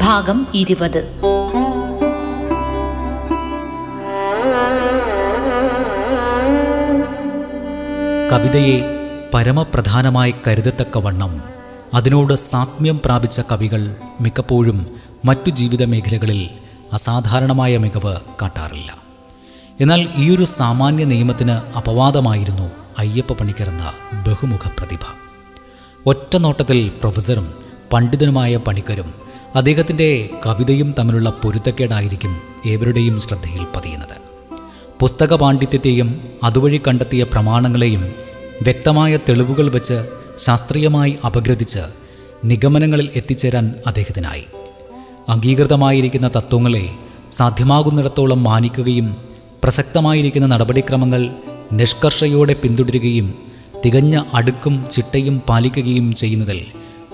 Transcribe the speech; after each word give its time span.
ഭാഗം 0.00 0.46
ഇരുപത്. 0.54 1.12
കവിതയെ 8.32 8.80
പരമപ്രധാനമായി 9.34 10.34
കരുതത്തക്കവണ്ണം 10.46 11.40
അതിനോട് 11.94 12.34
സാത്മ്യം 12.34 13.00
പ്രാപിച്ച 13.04 13.40
കവികൾ 13.40 13.96
മിക്കപ്പോഴും 14.20 14.86
മറ്റു 15.24 15.50
ജീവിത 15.50 15.84
മേഖലകളിൽ 15.84 16.50
അസാധാരണമായ 16.92 17.76
മികവ് 17.76 18.16
കാട്ടാറില്ല. 18.42 18.96
എന്നാൽ 19.80 20.08
ഈയൊരു 20.16 20.44
സാമാന്യ 20.44 21.04
നിയമത്തിന് 21.04 21.76
അപവാദമായിരുന്നു 21.78 22.70
അയ്യപ്പ 22.98 23.32
പണിക്കരെന്ന 23.32 23.92
ബഹുമുഖ 24.28 24.68
പ്രതിഭ 24.78 25.04
ഒറ്റ 26.06 26.36
നോട്ടത്തിൽ 26.36 26.88
പ്രൊഫസറും 26.88 27.54
പണ്ഡിതനുമായ 27.92 28.56
പണിക്കരും 28.56 29.29
അദ്ദേഹത്തിന്റെ 29.56 30.28
കവിതയും 30.46 30.94
തമ്മിലുള്ള 30.98 31.30
പൊരുത്തക്കേടായിരിക്കും 31.30 32.36
ഏവരുടെയും 32.66 33.20
ശ്രദ്ധയിൽ 33.20 33.66
പതിയുന്നത്. 33.76 34.16
പുസ്തക 35.00 35.34
പാണ്ഡിത്യത്തെയും 35.34 36.20
അതുവഴി 36.42 36.80
കണ്ടെത്തിയ 36.88 37.22
പ്രമാണങ്ങളെയും 37.22 38.02
വ്യക്തമായ 38.62 39.16
തെളിവുകൾ 39.28 39.70
വെച്ച് 39.70 39.98
ശാസ്ത്രീയമായി 40.38 41.18
അപഗ്രഥിച്ച് 41.26 41.80
നിഗമനങ്ങളിൽ 42.44 43.10
എത്തിച്ചേരാൻ 43.14 43.74
അദ്ദേഹത്തിനായി. 43.86 44.44
അംഗീകൃതമായിരിക്കുന്ന 45.28 46.28
തത്വങ്ങളെ 46.28 46.90
സാധ്യമാകുന്നിടത്തോളം 47.30 48.42
മാനിക്കുകയും 48.42 49.16
പ്രസക്തമായിരിക്കുന്ന 49.64 50.46
നടപടിക്രമങ്ങൾ 50.46 51.30
നിഷ്കർഷയോടെ 51.72 52.52
പിന്തുടരുകയും 52.52 53.34
തികഞ്ഞ 53.84 54.22
അടുക്കും 54.34 54.90
ചിട്ടയും 54.90 55.42
പാലിക്കുകയും 55.48 56.14
ചെയ്യുന്നതിൽ 56.14 56.60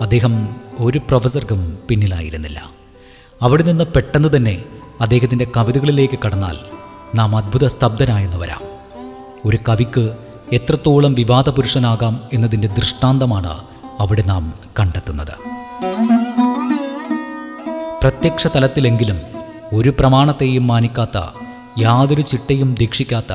അദ്ദേഹം 0.01 0.35
ഒരു 0.79 0.99
പ്രൊഫസർക്കും 0.99 1.79
പിന്നിലായിരുന്നില്ല. 1.89 2.71
അവിടെ 3.43 3.63
നിന്ന് 3.63 3.85
പെട്ടെന്ന് 3.85 4.37
തന്നെ 4.37 4.63
അദ്ദേഹത്തിന്റെ 5.01 5.47
കവിതകളിലേക്ക് 5.57 6.19
കടന്നാൽ 6.25 6.57
നാം 7.15 7.37
അത്ഭുത 7.37 7.67
സ്തബ്ധനായെന്ന് 7.67 8.37
വരാം 8.37 8.61
ഒരു 9.45 9.59
കവിക്ക് 9.69 10.17
എത്രത്തോളം 10.53 11.15
വിവാദ 11.15 11.49
പുരുഷനാകാം 11.49 12.21
എന്നതിന്റെ 12.33 12.69
ദൃഷ്ടാന്തമാണ് 12.69 13.59
അവിടെ 14.01 14.23
നാം 14.23 14.55
കണ്ടെത്തുന്നത്. 14.81 15.33
പ്രത്യക്ഷ 18.01 18.47
തലത്തിലെങ്കിലും 18.47 19.19
ഒരു 19.73 19.95
പ്രമാണത്തെയും 19.99 20.67
മാനിക്കാത്ത 20.67 21.19
യാതൊരു 21.79 22.23
ചിട്ടയും 22.23 22.75
ദീക്ഷിക്കാത്ത 22.75 23.33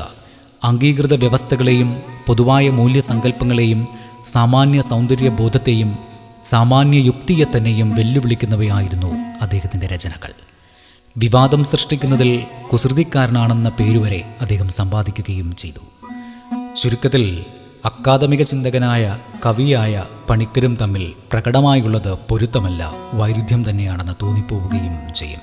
അംഗീകൃത 0.64 1.14
വ്യവസ്ഥകളെയും 1.14 2.02
പൊതുവായ 2.26 2.68
മൂല്യസങ്കല്പങ്ങളെയും 2.68 3.88
സാമാന്യ 4.24 4.82
സൗന്ദര്യബോധത്തെയും 4.82 6.11
സാമാന്യ 6.44 6.98
യുക്തിയെ 6.98 7.44
തന്നെയും 7.56 7.94
വെല്ലുവിളിക്കുന്നവയായിരുന്നു 7.94 9.14
അദ്ദേഹത്തിന്റെ 9.42 9.86
രചനകൾ. 9.86 10.32
വിവാദം 11.16 11.64
സൃഷ്ടിക്കുന്നതിൽ 11.64 12.44
കുസൃതിക്കാരനാണെന്ന 12.72 13.68
പേരുവരെ 13.68 14.34
അദ്ദേഹം 14.40 14.68
സമ്പാദിക്കുകയും 14.68 15.56
ചെയ്തു. 15.56 15.78
ചുരുക്കത്തിൽ 16.74 17.44
അക്കാദമിക 17.84 18.42
ചിന്തകനായ 18.42 19.18
കവിയായ 19.46 20.04
പണിക്കരും 20.30 20.76
തമ്മിൽ 20.76 21.12
പ്രകടമായുള്ളത് 21.32 22.18
പൊരുത്തമല്ല 22.28 22.92
വൈരുദ്ധ്യം 23.12 23.70
തന്നെയാണെന്ന് 23.70 24.12
തോന്നിപ്പോവുകയും 24.22 25.14
ചെയ്യും. 25.14 25.40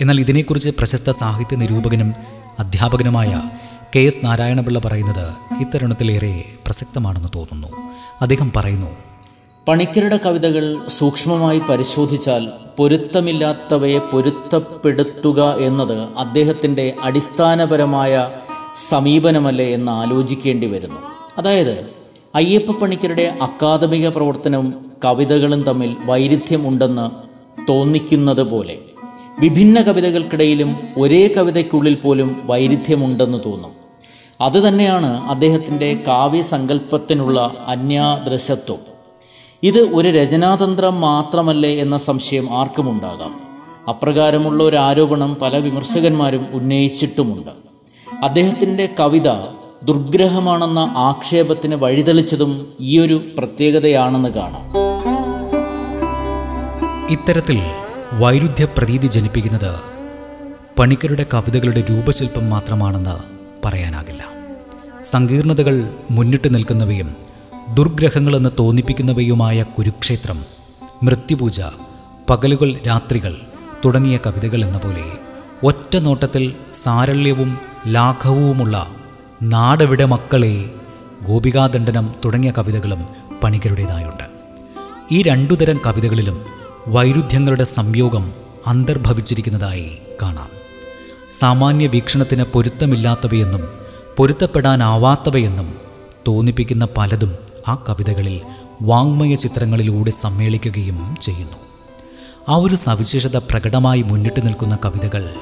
എന്നാൽ 0.00 0.20
ഇതിനെക്കുറിച്ച് 0.20 0.70
പ്രശസ്ത 0.70 1.10
സാഹിത്യ 1.10 1.56
നിരൂപകനും 1.56 2.14
അധ്യാപകനുമായ 2.58 3.42
കെ 3.96 3.98
എസ് 3.98 4.24
നാരായണപിള്ള 4.24 4.78
പറയുന്നത് 4.78 5.32
ഇത്തരുണത്തിലേറെ 5.60 6.44
പ്രസക്തമാണെന്ന് 6.66 7.28
തോന്നുന്നു. 7.34 7.68
അദ്ദേഹം 8.20 8.52
പറയുന്നു 8.56 9.05
പണിക്കരുടെ 9.68 10.16
കവിതകൾ 10.16 10.88
സൂക്ഷ്മമായി 10.88 11.58
പരിശോധിച്ചാൽ 11.58 12.48
പൊരുത്തമില്ലാത്തവയെ 12.76 13.98
പൊരുത്തപ്പെടുത്തുക 13.98 15.56
എന്നത് 15.58 16.08
അദ്ദേഹത്തിന്റെ 16.18 16.94
അടിസ്ഥാനപരമായ 17.02 18.30
സമീപനമല്ലേ 18.74 19.74
എന്ന് 19.74 19.92
ആലോചിക്കേണ്ടി 19.92 20.66
വരുന്നു. 20.66 21.00
അതായത് 21.38 21.90
അയ്യപ്പ 22.34 22.70
പണിക്കരുടെ 22.70 23.38
അക്കാദമിക 23.42 24.08
പ്രവർത്തനവും 24.08 24.90
കവിതകളും 25.04 25.62
തമ്മിൽ 25.62 25.96
വൈരുദ്ധ്യമുണ്ടെന്ന് 26.06 27.06
തോന്നിക്കുന്നത് 27.68 28.42
പോലെ 28.42 28.78
വിഭിന്ന 29.40 29.82
കവിതകൾക്കിടയിലും 29.82 30.76
ഒരേ 30.98 31.28
കവിതയ്ക്കുള്ളിൽ 31.28 31.94
പോലും 31.94 32.42
വൈരുദ്ധ്യമുണ്ടെന്ന് 32.44 33.38
തോന്നും. 33.46 33.72
അതുതന്നെയാണ് 34.40 35.28
അദ്ദേഹത്തിന്റെ 35.28 36.02
കാവ്യസങ്കല്പത്തിനുള്ള 36.08 37.52
അന്യാദൃശത്വം. 37.66 38.95
ഇത് 39.62 39.78
ഒരു 39.78 40.08
രചനാതന്ത്രം 40.08 41.00
മാത്രമല്ലേ 41.00 41.76
എന്ന 41.76 41.96
സംശയം 41.96 42.58
ആർക്കുമുണ്ടാകാം. 42.58 43.40
അപ്രകാരമുള്ള 43.88 44.64
ഒരു 44.64 44.76
ആരോപണം 44.76 45.34
പല 45.34 45.56
വിമർശകന്മാരും 45.56 46.46
ഉന്നയിച്ചിട്ടുമുണ്ട്. 46.52 47.50
അദ്ദേഹത്തിന്റെ 48.24 48.88
കവിത 49.00 49.30
ദുർഗ്രഹമാണെന്ന 49.82 50.78
ആക്ഷേപത്തിന് 50.96 51.74
വഴിതെളിച്ചതും 51.74 52.72
ഈയൊരു 52.80 53.24
പ്രത്യേകതയാണെന്ന് 53.38 54.28
കാണാം. 54.28 54.72
ഇത്തരത്തിൽ 57.10 57.60
വൈരുദ്ധ്യ 58.12 58.68
പ്രതീതി 58.76 59.06
ജനിപ്പിക്കുന്നത് 59.06 59.80
പണിക്കരുടെ 60.78 61.26
കവിതകളുടെ 61.34 61.84
രൂപശില്പം 61.90 62.50
മാത്രമാണെന്ന് 62.50 63.46
പറയാനാകില്ല. 63.64 64.26
സങ്കീർണതകൾ 65.02 65.90
മുന്നിട്ട് 66.10 66.54
നിൽക്കുന്നവയും 66.54 67.25
ദുർഗ്രഹങ്ങളെന്ന് 67.74 68.50
തോന്നിപ്പിക്കുന്നവയുമായ 68.58 69.62
കുരുക്ഷേത്രം 69.62 70.44
മൃത്യുപൂജ 71.02 71.60
പകലുകൾ 72.30 72.76
രാത്രികൾ 72.86 73.36
തുടങ്ങിയ 73.84 74.18
കവിതകൾ 74.26 74.64
എന്ന 74.64 74.78
പോലെ 74.78 75.04
ഒറ്റ 75.62 75.96
നോട്ടത്തിൽ 75.96 76.54
സാരള്യവും 76.72 77.58
ലാഘവവുമുള്ള 77.86 78.86
നാടെവിടെ 79.42 80.04
മക്കളെ 80.04 80.70
ഗോപികാദണ്ഡനം 81.28 82.14
തുടങ്ങിയ 82.24 82.52
കവിതകളും 82.58 83.06
പണിക്കരുടേതായുണ്ട് 83.44 84.24
ഈ 85.12 85.22
രണ്ടുതരം 85.22 85.80
കവിതകളിലും 85.86 86.42
വൈരുദ്ധ്യങ്ങളുടെ 86.88 87.64
സംയോഗം 87.64 88.32
അന്തർഭവിച്ചിരിക്കുന്നതായി 88.66 89.98
കാണാം. 90.22 90.50
സാമാന്യ 91.38 91.86
വീക്ഷണത്തിന് 91.86 92.44
പൊരുത്തമില്ലാത്തവയെന്നും 92.44 93.60
പൊരുത്തപ്പെടാനാവാത്തവയെന്നും 94.16 95.76
തോന്നിപ്പിക്കുന്ന 96.28 96.88
പലതും 96.96 97.45
ആ 97.68 97.84
കവിതകളിൽ 97.88 98.40
വാങ്മയ 98.82 99.34
ചിത്രങ്ങളിലൂടെ 99.34 100.10
സമ്മേളിക്കുകയും 100.10 101.16
ചെയ്യുന്നു. 101.22 101.56
ആ 102.48 102.56
ഒരു 102.56 102.74
സവിശേഷത 102.74 103.36
പ്രകടമായി 103.36 104.02
മുന്നിട്ട് 104.02 104.46
നിൽക്കുന്ന 104.46 104.78
കവിതകൾ 104.84 105.34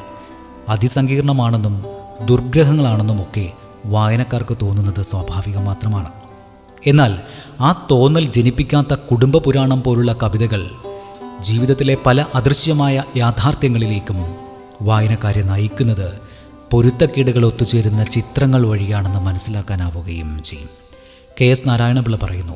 അതിസങ്കീർണമാണെന്നും 0.69 1.85
ദുർഗ്രഹങ്ങളാണെന്നുമൊക്കെ 2.27 3.53
വായനക്കാർക്ക് 3.87 4.57
തോന്നുന്നത് 4.63 5.03
സ്വാഭാവികം 5.03 5.65
മാത്രമാണ്. 5.65 6.13
എന്നാൽ 6.87 7.19
ആ 7.61 7.89
തോന്നൽ 7.91 8.25
ജനിപ്പിക്കാത്ത 8.25 8.95
കുടുംബ 8.95 9.39
പുരാണം 9.39 9.83
പോലുള്ള 9.83 10.17
കവിതകൾ 10.23 10.71
ജീവിതത്തിലെ 11.41 11.97
പല 12.07 12.25
അദൃശ്യമായ 12.35 13.03
യാഥാർത്ഥ്യങ്ങളിലേക്കും 13.17 14.35
വായനക്കാരെ 14.83 15.43
നയിക്കുന്നത് 15.43 16.21
പൊരുത്തക്കേടുകൾ 16.71 17.47
ഒത്തുചേരുന്ന 17.47 18.05
ചിത്രങ്ങൾ 18.05 18.67
വഴിയാണെന്ന് 18.67 19.19
മനസ്സിലാക്കാനാവുകയും 19.19 20.43
ചെയ്യും. 20.43 20.84
കെ 21.41 21.45
എസ് 21.45 21.69
നാരായണപിള്ള 21.69 22.19
പറയുന്നു. 22.23 22.53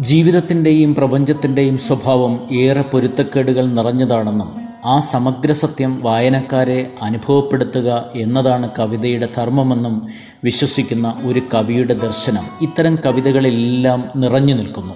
ജീവിതത്തിന്റെയും 0.00 0.94
പ്രപഞ്ചത്തിന്റെയും 0.94 1.78
സ്വഭാവം 1.78 2.54
ഏറെ 2.54 2.82
പൊരുത്തക്കേടുകൾ 2.82 3.66
നിറഞ്ഞതാണെന്നും 3.66 4.60
ആ 4.84 4.98
സമഗ്ര 4.98 5.52
സത്യം 5.52 6.00
വായനക്കാരെ 6.02 6.92
അനുഭവപ്പെടുത്തുക 7.02 8.04
എന്നതാണ് 8.14 8.70
കവിതയുടെ 8.78 9.28
ധർമ്മമെന്നും 9.36 10.06
വിശ്വസിക്കുന്ന 10.44 11.22
ഒരു 11.26 11.42
കവിയുടെ 11.54 11.94
ദർശനം 11.94 12.42
ഇത്തരം 12.62 12.98
കവിതകളിലെല്ലാം 13.06 14.08
നിറഞ്ഞു 14.16 14.54
നിൽക്കുന്നു. 14.54 14.94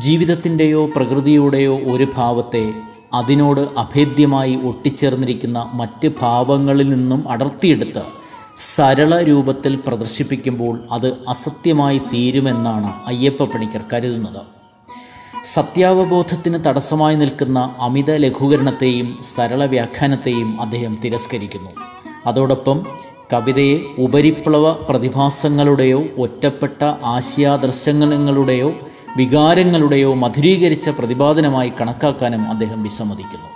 ജീവിതത്തിന്റെയോ 0.00 0.86
പ്രകൃതിയുടെയോ 0.86 1.78
ഒരു 1.78 2.08
ഭാവത്തെ 2.16 2.72
അതിനോട് 3.14 3.60
അഭേദ്യമായി 3.60 4.56
ഒട്ടിച്ചേർന്നിരിക്കുന്ന 4.56 5.70
മറ്റ് 5.74 6.10
ഭാവങ്ങളിൽ 6.20 6.88
നിന്നും 6.88 7.28
അടർത്തിയെടുത്ത് 7.28 8.17
സരള 8.58 9.22
രൂപത്തിൽ 9.22 9.76
പ്രദർശിപ്പിക്കുമ്പോൾ 9.76 10.80
അത് 10.90 11.16
അസത്യമായി 11.28 11.98
തീരുമെന്നാണ് 11.98 12.92
അയ്യപ്പ 13.06 13.44
പണിക്കർ 13.44 13.80
കരുതുന്നത്. 13.92 14.40
സത്യാവബോധത്തിന് 15.44 16.64
തടസ്സമായി 16.64 17.14
നിൽക്കുന്ന 17.14 17.74
അമിത 17.80 18.16
ലഘൂകരണത്തെയും 18.16 19.18
സരള 19.22 19.64
വ്യാഖ്യാനത്തെയും 19.64 20.62
അദ്ദേഹം 20.62 20.98
തിരസ്കരിക്കുന്നു. 21.04 21.70
അതോടൊപ്പം 22.26 22.86
കവിതയെ 23.32 23.80
ഉപരിപ്ലവ 23.98 24.72
പ്രതിഭാസങ്ങളുടെയോ 24.72 26.04
ഒറ്റപ്പെട്ട 26.18 26.84
ആശയാദർശങ്ങളുടെയോ 26.84 28.72
വികാരങ്ങളുടെയോ 29.16 30.14
മധുരീകരിച്ച 30.14 30.88
പ്രതിപാദനമായി 30.88 31.72
കണക്കാക്കാനും 31.80 32.50
അദ്ദേഹം 32.50 32.82
വിസമ്മതിക്കുന്നു. 32.82 33.48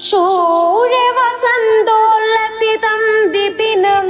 ചൂഴ 0.02 0.94
വസന്തോല്ലസിതം 1.18 3.04
വിപിനം 3.28 4.08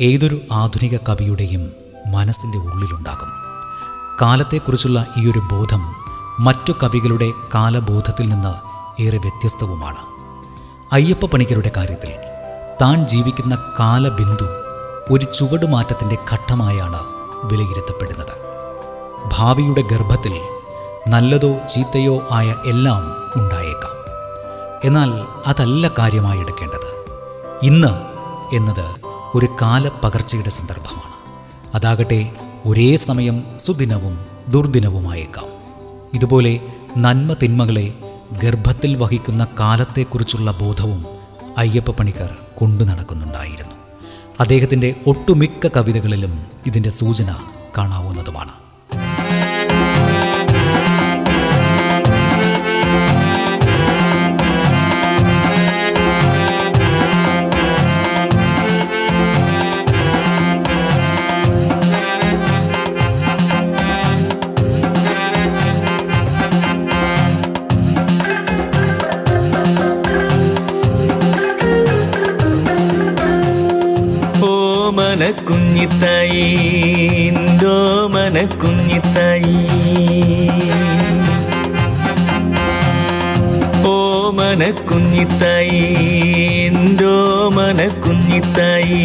ഏതൊരു 0.01 0.41
ആധുനിക 0.53 0.99
കവിയുടെയും 1.09 1.73
മനസ്സിന്റെ 2.07 2.59
ഉള്ളിലുണ്ടാകും. 2.59 3.44
കാലത്തെക്കുറിച്ചുള്ള 4.21 5.07
ഈ 5.17 5.31
ഒരു 5.31 5.39
ബോധം 5.39 5.95
മറ്റു 6.41 6.73
കവികളുടെ 6.83 7.33
കാലബോധത്തിൽ 7.55 8.29
നിന്ന് 8.29 8.55
ഏറെ 9.03 9.19
വ്യത്യസ്തവുമാണ്. 9.19 9.97
അയ്യപ്പ 10.93 11.25
പണിക്കരുടെ 11.25 11.73
കാര്യത്തിൽ 11.77 12.13
താൻ 12.83 13.07
ജീവിക്കുന്ന 13.07 13.59
കാലബിന്ദു 13.81 14.45
ഒരു 15.11 15.25
ചുവടുമാറ്റത്തിന്റെ 15.25 16.19
ഘട്ടമായാണ് 16.33 17.01
വിലയിരുത്തപ്പെടുന്നത്. 17.45 18.45
ഭാവിയുടെ 19.33 19.81
ഗർഭത്തിൽ 19.81 20.41
നല്ലതോ 21.09 21.59
ചീത്തയോ 21.71 22.29
ആയ 22.33 22.55
എല്ലാം 22.67 23.17
ഉണ്ടായേക്കാം. 23.37 23.91
എന്നാൽ 24.85 25.27
അതല്ല 25.47 25.91
കാര്യമായി 25.99 26.39
എടുക്കേണ്ടത്. 26.39 27.05
ഇന്ന് 27.63 28.03
എന്നത് 28.57 28.95
ഒരു 29.35 29.49
കാലപ്പകർച്ചയുടെ 29.63 30.51
സന്ദർഭമാണ്. 30.51 31.15
അതാകട്ടെ 31.77 32.37
ഒരേ 32.67 32.97
സമയം 32.97 33.45
സുദിനവും 33.57 34.19
ദുർദിനവുമായേക്കാം. 34.49 35.45
ഇതുപോലെ 36.15 36.61
നന്മ 36.97 37.33
തിന്മകളെ 37.33 37.93
ഗർഭത്തിൽ 38.43 38.97
വഹിക്കുന്ന 38.97 39.47
കാലത്തെക്കുറിച്ചുള്ള 39.61 40.51
ബോധവും 40.51 41.05
അയ്യപ്പ 41.59 41.91
പണിക്കർ 41.91 42.37
കൊണ്ടു 42.55 42.85
നടക്കുന്നുണ്ടായിരുന്നു. 42.85 43.75
അദ്ദേഹത്തിന്റെ 44.41 44.97
ഒട്ടുമിക്ക 45.07 45.67
കവിതകളിലും 45.67 46.45
ഇതിന്റെ 46.67 46.91
സൂചന 46.91 47.37
കാണാവുന്നതുമാണ്. 47.79 48.64
കുഞ്ഞിത്തായി 75.43 76.47
ഓമന 77.71 78.39
കുഞ്ഞിത്തായി 78.63 79.59
ഓമന 83.93 84.65
കുഞ്ഞിത്തായി 84.91 85.83
ഓമന 87.13 87.81
കുഞ്ഞിത്തായി 88.05 89.05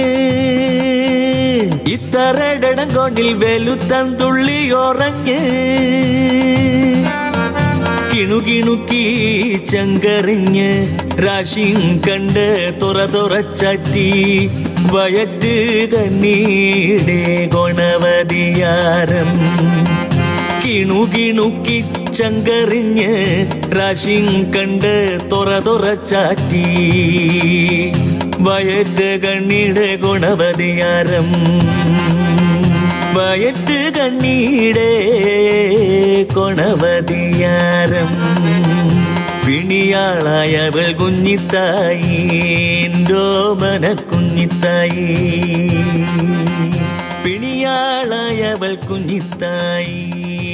ഇത്തറേടങ്കോണിൽ 2.25 3.29
വെലുത്താൻ 3.33 4.05
തുള്ളിയോറഞ്ഞ് 4.19 5.39
കിണുകിണുക്കി 8.11 9.01
ചങ്കറിഞ്ഞ് 9.71 10.69
രാശിയും 11.25 11.83
കണ്ട് 12.07 12.45
തുറ 12.81 12.99
തുറച്ചറ്റി 13.05 14.07
വയറ്റ് 14.93 15.53
കണ്ണീടെ 15.93 17.19
ഗുണവതിയാരം. 17.55 19.31
കിണുകിണുക്കി 20.63 21.77
ചങ്കറിഞ്ഞ് 22.13 23.11
രാശിയും 23.77 24.37
കണ്ട് 24.55 24.93
തുറ 25.31 25.51
തുറച്ചാറ്റി 25.59 26.65
വയറ്റ് 28.43 29.09
കണ്ണീടെ 29.23 29.95
ഗുണവതിയാരം. 29.95 31.27
വയറ്റ് 33.13 33.79
കണ്ണീടേ 33.97 34.91
കൊണവതിയാരം 36.35 38.09
പിണിയാളായവൾ 39.45 40.91
കുഞ്ഞിത്തായി 40.91 42.19
എന്തോമന 42.85 43.93
കുഞ്ഞിത്തായി. 43.93 45.07
പിണിയാളായവൾ 47.25 48.75
കുഞ്ഞിത്തായി 48.75 49.99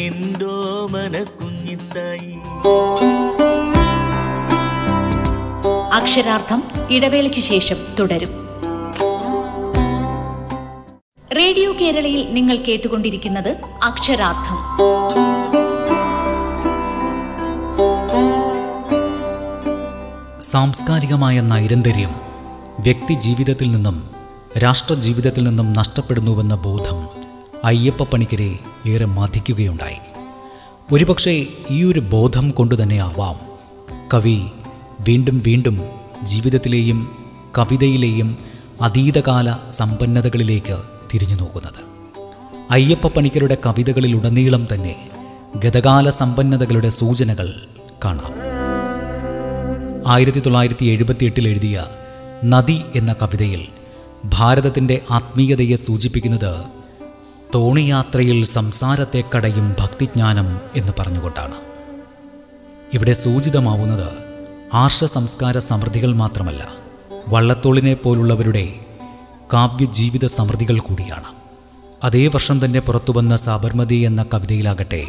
എന്തോമന 0.06 1.16
കുഞ്ഞിത്തായി. 1.42 2.36
അക്ഷരാർത്ഥം 5.94 6.64
ഇടവേളയ്ക്കു 6.92 7.40
ശേഷം 7.40 7.76
തുടരും. 8.00 8.30
റേഡിയോ 11.38 11.74
കേരളയിൽ 11.82 12.34
നിങ്ങൾ 12.34 12.56
കേട്ടുകൊണ്ടിരിക്കുന്നത് 12.56 13.50
അക്ഷരാർത്ഥം. 13.84 14.58
സാംസ്കാരികമായ 20.42 21.42
നൈരന്തര്യം 21.42 22.10
വ്യക്തി 22.80 23.14
ജീവിതത്തിൽ 23.14 23.72
നിന്നും 23.72 24.10
രാഷ്ട്ര 24.58 24.94
ജീവിതത്തിൽ 24.94 25.44
നിന്നും 25.44 25.74
നഷ്ടപ്പെടുന്നുവെന്ന 25.74 26.56
ബോധം 26.56 27.10
അയ്യപ്പ 27.64 28.04
പണിക്കരെ 28.04 28.60
ഏറെ 28.88 29.06
മതിക്കുകയുണ്ടായി 29.06 29.98
ഒരുപക്ഷെ 30.94 31.46
ഈ 31.70 31.84
ഒരു 31.84 32.00
ബോധം 32.00 32.50
കൊണ്ടുതന്നെ 32.50 32.98
ആവാം 32.98 33.36
കവി 34.14 34.42
വീണ്ടും 35.00 35.44
വീണ്ടും 35.46 35.82
ജീവിതത്തിലെയും 36.24 37.26
കവിതയിലെയും 37.58 38.38
അതീതകാല 38.82 39.56
സമ്പന്നതകളിലേക്ക് 39.70 40.78
തിരിഞ്ഞു 41.14 41.36
നോക്കുന്നത്. 41.36 41.90
അയ്യപ്പ 42.72 43.08
പണിക്കരുടെ 43.08 43.58
കവിതകളിലുടനീളം 43.66 44.68
തന്നെ 44.74 45.10
ഗതകാല 45.56 46.10
സമ്പന്നതകളുടെ 46.10 46.90
സൂചനകൾ 46.90 47.54
കാണാം. 48.06 48.34
ആയിരത്തി 50.08 50.40
തൊള്ളായിരത്തി 50.40 50.86
എഴുപത്തിയെട്ടിൽ 50.86 51.48
എഴുതിയ 51.48 51.86
നദി 52.46 52.82
എന്ന 52.96 53.14
കവിതയിൽ 53.14 53.68
ഭാരതത്തിന്റെ 54.26 55.02
ആത്മീയതയെ 55.12 55.76
സൂചിപ്പിക്കുന്നത് 55.76 56.64
തോണിയാത്രയിൽ 57.56 58.46
സംസാരത്തെ 58.46 59.24
കടയും 59.36 59.76
ഭക്തിജ്ഞാനം 59.80 60.60
എന്ന് 60.76 60.92
പറഞ്ഞുകൊണ്ടാണ്. 61.00 61.56
ഇവിടെ 62.94 63.14
സൂചിതമാവുന്നത് 63.14 64.29
ആർഷ 64.74 65.04
സംസ്കാര 65.04 65.58
സമൃദ്ധികൾ 65.58 66.16
മാത്രമല്ല 66.16 66.68
വള്ളത്തോളിനെ 67.28 67.94
പോലുള്ളവരുടെ 67.94 68.74
കാവ്യ 69.54 69.86
ജീവിത 69.86 70.26
സമൃദ്ധികൾ 70.26 70.80
കൂടിയാണ്. 70.80 71.24
അതേ 72.04 72.28
വർഷം 72.28 72.66
തന്നെ 72.66 72.80
പുറത്തുവന്ന 72.80 73.36
സാബർമതി 73.36 73.96
എന്ന 73.96 74.26
കവിതയിലാകട്ടെ 74.34 75.08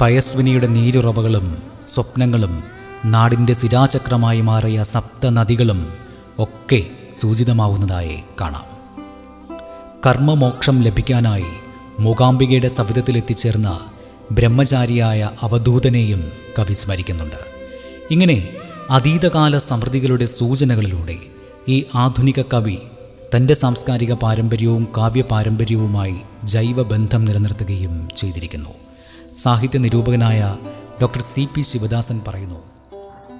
പയസ്വിനിയുടെ 0.00 0.66
നീരുറവകളും 0.66 1.62
സ്വപ്നങ്ങളും 1.88 2.64
നാടിന്റെ 3.04 3.54
സിരാചക്രമായി 3.54 4.40
മാറിയ 4.40 4.82
സപ്തനദികളും 4.82 5.92
ഒക്കെ 6.38 6.86
സൂചിതമാവുന്നതായി 7.20 8.22
കാണാം. 8.40 8.64
കർമ്മമോക്ഷം 10.06 10.82
ലഭിക്കാനായി 10.82 11.46
മൂകാംബികയുടെ 11.98 12.68
സവിധത്തിലെത്തിച്ചേർന്ന 12.68 13.80
ബ്രഹ്മചാരിയായ 14.32 15.30
അവധൂതനെയും 15.40 16.32
കവി 16.58 16.72
സ്മരിക്കുന്നുണ്ട്. 16.72 17.58
ഇങ്ങനെ 18.10 18.48
അതീതകാല 18.90 19.58
സമൃദ്ധികളുടെ 19.58 20.26
സൂചനകളിലൂടെ 20.26 21.16
ഈ 21.68 21.84
ആധുനിക 21.94 22.42
കവി 22.42 22.78
തന്റെ 23.36 23.54
സാംസ്കാരിക 23.54 24.12
പാരമ്പര്യവും 24.12 24.88
കാവ്യ 24.96 25.22
പാരമ്പര്യവുമായി 25.22 26.16
ജൈവബന്ധം 26.44 27.24
നിലനിർത്തുകയും 27.24 28.08
ചെയ്തിരിക്കുന്നു. 28.16 28.70
സാഹിത്യ 29.34 29.78
നിരൂപകനായ 29.78 30.56
ഡോക്ടർ 31.02 31.20
സി 31.20 31.48
പി 31.54 31.60
ശിവദാസൻ 31.60 32.20
പറയുന്നു 32.28 32.60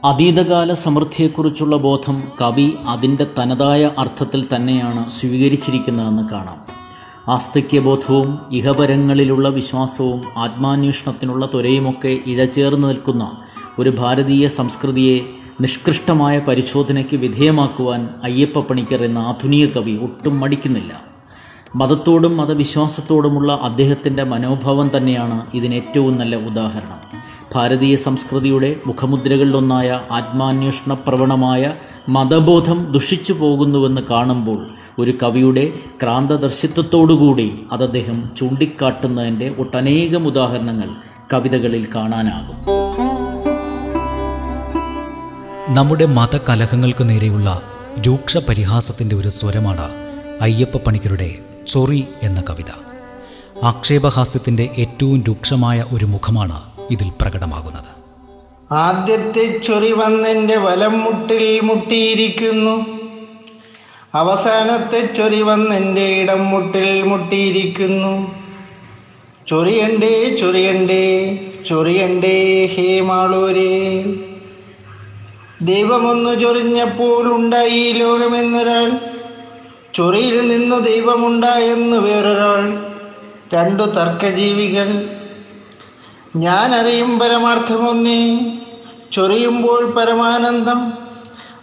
അതീതകാല 0.04 0.74
സമൃദ്ധിയെക്കുറിച്ചുള്ള 0.74 1.76
ബോധം 1.76 2.22
കവി 2.42 2.72
അതിന്റെ 2.86 3.26
തനതായ 3.38 3.90
അർത്ഥത്തിൽ 3.98 4.44
തന്നെയാണ് 4.56 5.10
സ്വീകരിച്ചിരിക്കുന്നതെന്ന് 5.10 6.28
കാണാം. 6.28 6.60
ആസ്തിക്യബോധവും 7.30 8.38
ഇഹപരങ്ങളിലുള്ള 8.52 9.48
വിശ്വാസവും 9.48 10.38
ആത്മാന്വേഷണത്തിനുള്ള 10.38 11.46
ത്വരയുമൊക്കെ 11.46 12.18
ഇഴചേർന്ന് 12.26 12.88
നിൽക്കുന്ന 12.88 13.24
ഒരു 13.78 13.90
ഭാരതീയ 13.90 14.46
സംസ്കൃതിയെ 14.46 15.37
നിഷ്കൃഷ്ടമായ 15.60 16.38
പരിശോധനയ്ക്ക് 16.38 17.16
വിധേയമാക്കുവാൻ 17.16 18.08
അയ്യപ്പ 18.24 18.60
പണിക്കർ 18.60 19.04
എന്ന 19.04 19.18
ആധുനിക 19.18 19.66
കവി 19.66 19.92
ഒട്ടും 20.02 20.40
മടിക്കുന്നില്ല. 20.40 21.02
മതത്തോടും 21.76 22.36
മതവിശ്വാസത്തോടുമുള്ള 22.36 23.58
അദ്ദേഹത്തിന്റെ 23.62 24.24
മനോഭാവം 24.24 24.90
തന്നെയാണ് 24.96 25.46
ഇതിന് 25.54 25.74
ഏറ്റവും 25.74 26.18
നല്ല 26.18 26.36
ഉദാഹരണം. 26.36 27.00
ഭാരതീയ 27.54 27.96
സംസ്കൃതിയുടെ 27.96 28.76
മുഖമുദ്രകളിലൊന്നായ 28.86 30.00
ആത്മാന്വേഷണ 30.10 30.94
പ്രവണമായ 30.94 31.74
മതബോധം 32.08 32.92
ദുഷിച്ചു 32.92 33.32
പോകുന്നുവെന്ന് 33.32 34.00
കാണുമ്പോൾ 34.10 34.66
ഒരു 34.98 35.14
കവിയുടെ 35.22 35.72
ക്രാന്തദർശിത്വത്തോടുകൂടി 36.02 37.60
അത് 37.72 37.84
അദ്ദേഹം 37.84 38.30
ചൂണ്ടിക്കാട്ടുന്നതിന്റെ 38.36 39.54
ഒട്ടനേകം 39.58 40.26
ഉദാഹരണങ്ങൾ 40.26 40.88
കവിതകളിൽ 41.32 41.86
കാണാനാകും. 41.94 42.78
നമ്മുടെ 45.70 46.06
മതകലഹങ്ങൾക്ക് 46.06 47.08
നേരെയുള്ള 47.08 47.62
രൂക്ഷ 48.06 48.36
പരിഹാസത്തിന്റെ 48.36 49.16
ഒരു 49.16 49.28
സ്വരമാണ് 49.28 49.90
അയ്യപ്പ 50.40 50.76
പണിക്കരുടെ 50.76 51.34
ചൊറി 51.66 52.04
എന്ന 52.22 52.44
കവിത. 52.50 52.72
ആക്ഷേപഹാസ്യത്തിന്റെ 53.64 54.70
ഏറ്റവും 54.78 55.24
രൂക്ഷമായ 55.28 55.84
ഒരു 55.92 56.04
മുഖമാണ് 56.04 56.62
ഇതിൽ 56.90 57.12
പ്രകടമാകുന്നത്. 57.20 57.84
ആദ്യത്തെ 58.74 59.58
ചൊറി 59.58 59.92
വന്നെന്റെ 59.92 60.56
വലം 60.56 60.98
മുട്ടിൽ 60.98 61.60
മുട്ടിയിരിക്കുന്നു. 61.60 62.86
അവസാനത്തെ 64.14 65.14
ചൊറി 65.14 65.42
വന്നെന്റെ 65.42 66.06
ഇടം 66.06 66.46
മുട്ടിൽ 66.46 67.02
മുട്ടിയിരിക്കുന്നു. 67.02 68.34
ചൊറിയണ്ടേ 69.46 70.36
ചൊറിയണ്ടേ 70.40 71.38
ചൊറിയണ്ടേ 71.68 72.66
ഹേ 72.66 73.00
മാളൂരേ. 73.00 74.04
ദൈവമൊന്നു 75.62 76.30
ഈ 77.56 77.92
ലോകമെന്നൊരാൾ. 77.92 78.92
ചൊറിയിൽ 79.94 80.48
നിന്ന് 80.48 80.84
ദൈവമുണ്ടായെന്ന് 80.84 81.96
വേറൊരാൾ. 81.96 82.86
രണ്ടു 83.54 83.82
തർക്കജീവികൾ. 83.82 85.10
ഞാൻ 86.36 86.74
അറിയും 86.74 87.18
പരമാർത്ഥമൊന്നേ 87.18 88.38
ചൊറിയുമ്പോൾ 89.12 89.90
പരമാനന്ദം. 89.90 90.92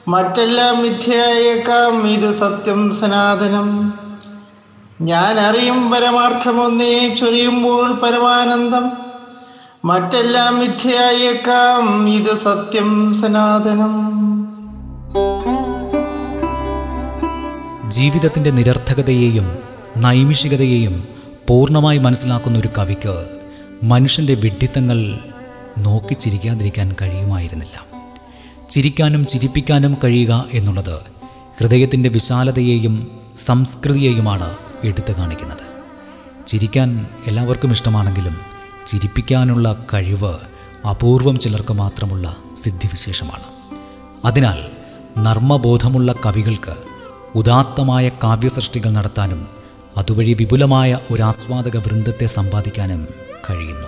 മറ്റെല്ലാം 0.08 0.84
മിഥ്യയായേക്കാം. 0.84 2.08
ഇത് 2.08 2.32
സത്യം 2.32 2.96
സനാതനം. 2.96 3.94
ഞാൻ 5.02 5.40
അറിയും 5.40 5.92
പരമാർത്ഥമൊന്നേ 5.92 7.16
ചൊരിയുമ്പോൾ 7.16 7.94
പരമാനന്ദം. 7.94 9.05
മറ്റെല്ലാം 9.86 10.60
മിഥ്യയായേക്കാം 10.60 12.10
ഇത് 12.10 12.36
സത്യം 12.36 13.14
സനാതനം. 13.14 14.16
ജീവിതത്തിന്റെ 17.92 18.52
നിരർത്ഥകതയെയും 18.52 19.58
നൈമിഷികതയെയും 19.98 21.08
പൂർണമായി 21.48 21.98
മനസ്സിലാക്കുന്ന 21.98 22.60
ഒരു 22.60 22.70
കവിക്ക് 22.78 23.26
മനുഷ്യന്റെ 23.84 24.34
വിഡ്ഢിത്തങ്ങൾ 24.34 25.20
നോക്കി 25.78 26.14
ചിരിക്കാതിരിക്കാൻ 26.14 26.96
കഴിയുമായിരുന്നില്ല. 27.02 27.86
ചിരിക്കാനും 28.70 29.26
ചിരിപ്പിക്കാനും 29.26 29.98
കഴിയുക 30.04 30.46
എന്നുള്ളത് 30.54 31.00
ഹൃദയത്തിന്റെ 31.60 32.10
വിശാലതയെയും 32.10 33.12
സംസ്കൃതിയെയുമാണ് 33.38 34.58
എടുത്തു 34.84 35.14
കാണിക്കുന്നത്. 35.14 35.66
ചിരിക്കാൻ 36.48 37.08
എല്ലാവർക്കും 37.28 37.72
ഇഷ്ടമാണെങ്കിലും 37.72 38.55
ചിരിപ്പിക്കാനുള്ള 38.88 39.86
കഴിവ് 39.94 40.34
അപൂർവം 40.88 41.40
ചിലർക്ക് 41.40 41.74
മാത്രമുള്ള 41.74 42.36
സിദ്ധിവിശേഷമാണ്. 42.64 43.44
അതിനാൽ 44.26 44.60
നർമ്മബോധമുള്ള 45.24 46.16
കവികൾക്ക് 46.26 46.76
ഉദാത്തമായ 47.36 48.10
കാവ്യസൃഷ്ടികൾ 48.10 48.90
നടത്താനും 48.90 49.48
അതുവഴി 49.98 50.34
വിപുലമായ 50.34 51.00
ഒരു 51.12 51.24
ആസ്വാദക 51.24 51.78
വൃന്ദത്തെ 51.78 52.26
സമ്പാദിക്കാനും 52.26 53.08
കഴിയുന്നു. 53.50 53.88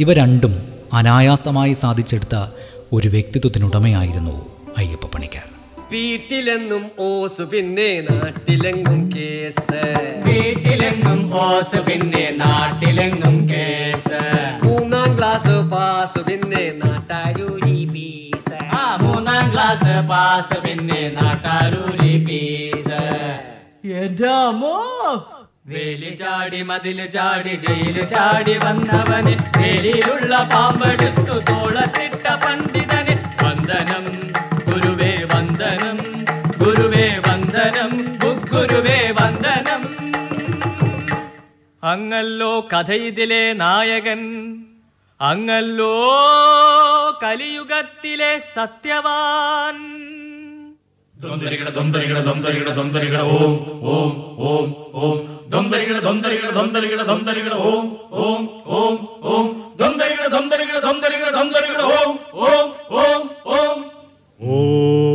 ഇവ 0.00 0.12
രണ്ടും 0.12 0.62
അനായാസമായി 0.92 1.72
സാധിച്ചെടുത്ത 1.72 2.46
ഒരു 2.92 3.08
വ്യക്തിത്വത്തിനുടമയായിരുന്നു 3.08 4.46
അയ്യപ്പ 4.78 5.06
പണിക്കർ. 5.14 5.59
വീട്ടിലെങ്ങും 5.92 6.84
ഓസു 7.00 7.44
പിന്നെ 7.44 7.88
നാട്ടിലെങ്ങും 8.08 9.00
കേസ്. 9.14 9.80
വീട്ടിലെങ്ങും 10.26 11.20
ഓസു 11.36 11.80
പിന്നെ 11.88 12.24
നാട്ടിലെങ്ങും 12.36 13.36
കേസ്. 13.50 14.20
മൂന്നാം 14.64 15.18
ക്ലാസ് 15.18 15.56
പാസ് 15.72 16.20
പിന്നെ 16.28 16.64
നാട്ടാരൂരി 16.82 17.78
പീസ്. 17.92 18.58
ആ 18.74 18.84
മൂന്നാം 19.02 19.52
ക്ലാസ് 19.52 19.94
പാസ് 20.08 20.58
പിന്നെ 20.64 21.02
നാട്ടാരൂരി 21.18 22.14
പീസ്. 22.28 23.00
എന്റെ 24.00 24.30
അമ്മോ! 24.40 24.76
വേലി 25.66 26.10
ചാടി 26.16 26.62
മതിൽ 26.62 27.00
ചാടി 27.12 27.52
ജയിൽ 27.64 27.96
ചാടി 28.12 28.54
വന്നവന് 28.64 29.34
വേലിയിലുള്ള 29.58 30.34
പാമ്പെടുത്തു 30.52 31.36
തോളത്തിട്ട 31.50 32.26
പണ്ഡിതന് 32.44 33.14
വന്ദനം 33.42 34.06
ഗുരുവേ 36.60 37.20
വന്ദനം 37.28 37.90
ഗുരുവേ 38.52 39.12
വന്ദനം. 39.20 39.82
അങ്ങല്ലോ 41.82 42.68
കഥയിതിലെ 42.72 43.52
നായകൻ 43.52 44.20
അങ്ങല്ലോ 45.20 45.94
കലിയുഗത്തിലെ 47.22 48.38
സത്യവാൻ. 48.54 49.76
ദൊന്തരികട 51.20 51.68
ദൊന്തരികട 51.68 52.18
ദൊന്തരികട 52.20 52.68
ദൊന്തരികട 52.70 53.20
ഓം 53.20 53.52
ഓം 53.82 54.12
ഓം 54.38 54.68
ഓം. 54.94 55.16
ദൊന്തരികട 55.48 55.98
ദൊന്തരികട 55.98 56.50
ദൊന്തരികട 56.50 57.02
ദൊന്തരികട 57.02 57.52
ഓം 57.52 57.98
ഓം 58.12 58.42
ഓം 58.66 58.94
ഓം. 59.22 59.76
ദൊന്തരികട 59.76 60.26
ദൊന്തരികട 60.26 60.78
ദൊന്തരികട 60.78 61.30
ദൊന്തരികട 61.30 61.80
ഓം 61.96 62.10
ഓം 62.32 62.68
ഓം 62.92 63.22
ഓം. 63.46 63.78
ആനകളെ 64.40 65.09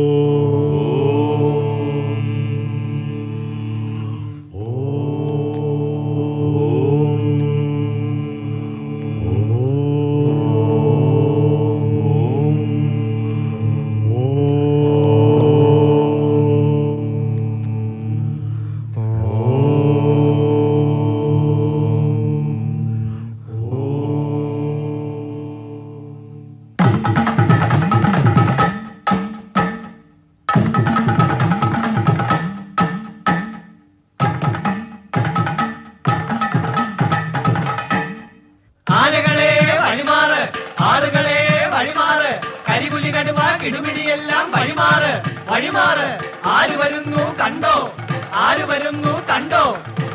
വരുന്നു 48.86 49.12
കണ്ടോ? 49.30 49.62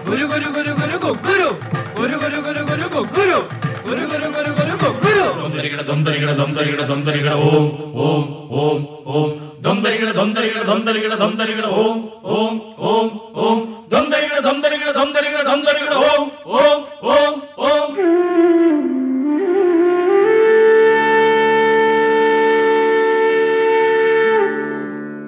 ഗുരു 0.07 0.25
ഗുരു 0.25 0.49
ഗുരു 0.55 0.71
ഗുരു 0.71 0.97
ഗുഗുരു. 0.97 1.49
ഗുരു 1.97 2.15
ഗുരു 2.23 2.39
ഗുരു 2.45 2.61
ഗുരു 2.69 2.87
ഗുഗുരു. 2.93 3.39
ഗുരു 3.87 4.05
ഗുരു 4.11 4.27
ഗുരു 4.35 4.51
ഗുരു 4.59 4.75
ഗുഗുരു. 4.83 5.25
ദൊന്തരികട 5.41 5.81
ദൊന്തരികട 5.81 6.31
ദൊന്തരികട 6.31 6.81
ദൊന്തരികട 6.81 7.33
ഓം 7.33 7.65
ഓം 8.05 8.23
ഓം 8.61 8.79
ഓം. 9.15 9.29
ദൊന്തരികട 9.61 10.11
ദൊന്തരികട 10.11 10.61
ദൊന്തരികട 10.61 11.13
ദൊന്തരികട 11.13 11.65
ഓം 11.81 11.97
ഓം 12.37 12.55
ഓം 12.91 13.07
ഓം. 13.45 13.59
ദൊന്തരികട 13.91 14.39
ദൊന്തരികട 14.39 14.91
ദൊന്തരികട 14.99 15.41
ദൊന്തരികട 15.49 15.93
ഓം 16.09 16.23
ഓം 16.61 16.79
ഓം 17.15 17.35
ഓം. 17.67 17.89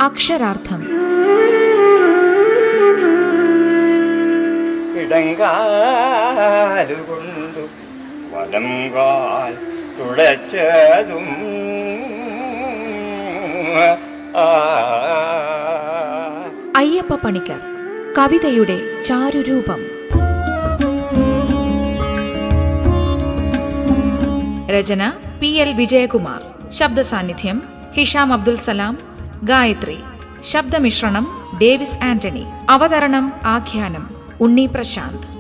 അക്ഷരാർത്ഥം. 0.02 0.93
ഇടങ്കാലുകൊണ്ടു 5.14 7.68
വലം 8.34 8.94
കാൽ 8.94 9.58
തുളച്ചതും 10.00 11.28
അയ്യപ്പ 16.76 17.16
പണിക്കർ 17.16 17.62
കവിതയുടെ 18.18 18.80
ചാരുരൂപം. 19.06 19.80
രചന 24.70 25.14
പി 25.42 25.48
എൽ 25.48 25.74
വിജയകുമാർ. 25.74 26.72
ശബ്ദ 26.72 27.02
സാന്നിധ്യം 27.02 27.64
ഹിഷാം 27.94 28.34
അബ്ദുൽ 28.34 28.58
സലാം. 28.58 28.98
ഗായത്രി 29.44 30.00
ശബ്ദമിശ്രണം 30.44 31.50
ഡേവിസ് 31.62 32.04
ആന്റണി. 32.04 32.46
അവതരണം 32.70 33.34
ആഖ്യാനം 33.44 34.13
उन्नी 34.44 34.66
प्रशांत। 34.68 35.33